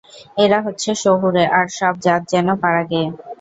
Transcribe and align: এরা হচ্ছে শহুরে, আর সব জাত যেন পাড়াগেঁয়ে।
এরা 0.37 0.59
হচ্ছে 0.65 0.89
শহুরে, 1.03 1.43
আর 1.57 1.65
সব 1.77 1.93
জাত 2.05 2.21
যেন 2.31 2.47
পাড়াগেঁয়ে। 2.61 3.07